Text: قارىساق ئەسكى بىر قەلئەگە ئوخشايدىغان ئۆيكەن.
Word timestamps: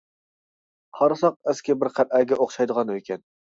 قارىساق 1.01 1.37
ئەسكى 1.53 1.77
بىر 1.83 1.93
قەلئەگە 2.01 2.41
ئوخشايدىغان 2.47 2.97
ئۆيكەن. 2.97 3.27